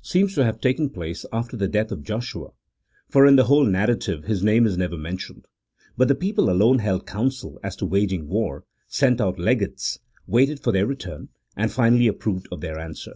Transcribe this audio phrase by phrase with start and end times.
[0.00, 2.50] seems to have taken place after the death of Joshua,
[3.10, 5.44] for in the whole narrative his name is never mentioned,
[5.96, 10.70] but the people alone held council as to waging war, sent out legates, waited for
[10.72, 13.14] their return, and finally approved of their answer.